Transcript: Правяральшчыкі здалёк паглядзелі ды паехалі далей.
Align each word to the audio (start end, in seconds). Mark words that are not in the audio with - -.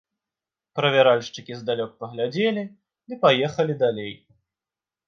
Правяральшчыкі 0.79 1.59
здалёк 1.59 1.91
паглядзелі 2.01 2.63
ды 3.07 3.13
паехалі 3.27 3.73
далей. 3.87 4.13